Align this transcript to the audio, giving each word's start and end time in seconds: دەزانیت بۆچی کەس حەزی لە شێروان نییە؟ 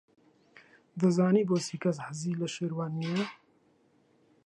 دەزانیت 0.99 1.47
بۆچی 1.49 1.81
کەس 1.83 1.97
حەزی 2.05 2.39
لە 2.41 2.47
شێروان 2.55 2.91
نییە؟ 3.01 3.23